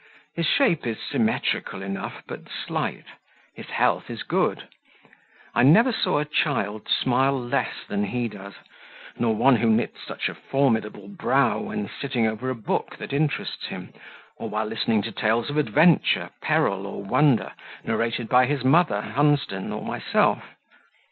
His 0.33 0.47
shape 0.47 0.87
is 0.87 0.97
symmetrical 0.99 1.83
enough, 1.83 2.23
but 2.25 2.49
slight; 2.49 3.05
his 3.53 3.67
health 3.67 4.09
is 4.09 4.23
good. 4.23 4.67
I 5.53 5.61
never 5.61 5.91
saw 5.91 6.17
a 6.17 6.25
child 6.25 6.87
smile 6.89 7.39
less 7.39 7.85
than 7.87 8.05
he 8.05 8.27
does, 8.27 8.55
nor 9.19 9.35
one 9.35 9.57
who 9.57 9.69
knits 9.69 9.99
such 10.03 10.27
a 10.27 10.33
formidable 10.33 11.07
brow 11.07 11.59
when 11.59 11.87
sitting 11.87 12.25
over 12.25 12.49
a 12.49 12.55
book 12.55 12.97
that 12.97 13.13
interests 13.13 13.67
him, 13.67 13.93
or 14.37 14.49
while 14.49 14.65
listening 14.65 15.03
to 15.03 15.11
tales 15.11 15.51
of 15.51 15.57
adventure, 15.57 16.31
peril, 16.41 16.87
or 16.87 17.03
wonder, 17.03 17.51
narrated 17.83 18.27
by 18.27 18.47
his 18.47 18.63
mother, 18.63 19.01
Hunsden, 19.01 19.71
or 19.71 19.85
myself. 19.85 20.41